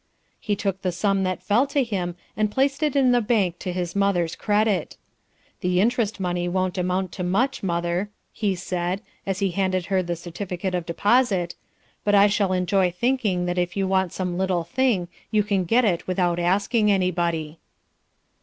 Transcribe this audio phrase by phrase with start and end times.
[0.39, 3.71] He took the sum that fell to him and placed it in the bank to
[3.71, 4.97] his mother's credit.
[5.59, 10.15] "The interest money won't amount to much, mother," he said, as he handed her the
[10.15, 11.53] certificate of deposit,
[12.03, 15.85] "but I shall enjoy thinking that if you want some little thing you can get
[15.85, 17.59] it without asking anybody."